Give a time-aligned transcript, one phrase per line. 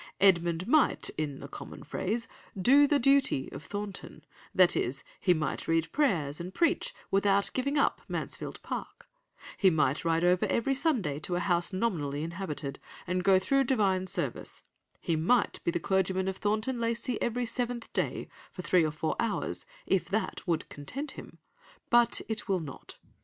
[0.19, 2.27] Edmund might, in the common phrase,
[2.59, 7.77] do the duty of Thornton, that is, he might read prayers and preach without giving
[7.77, 9.07] up Mansfield Park;
[9.57, 14.07] he might ride over every Sunday to a house nominally inhabited, and go through divine
[14.07, 14.63] service;
[14.99, 19.15] he might be the clergyman of Thornton Lacey every seventh day, for three or four
[19.19, 21.37] hours, if that would content him.
[21.91, 22.97] But it will not.